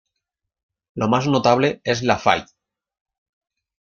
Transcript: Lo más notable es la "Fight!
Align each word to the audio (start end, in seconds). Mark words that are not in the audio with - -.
Lo 0.95 1.07
más 1.09 1.27
notable 1.27 1.79
es 1.83 2.01
la 2.01 2.17
"Fight! 2.17 2.47